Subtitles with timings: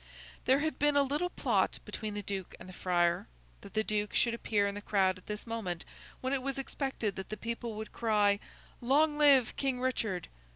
[0.45, 3.27] There had been a little plot between the Duke and the friar,
[3.61, 5.85] that the Duke should appear in the crowd at this moment,
[6.21, 8.39] when it was expected that the people would cry
[8.81, 10.27] 'Long live King Richard!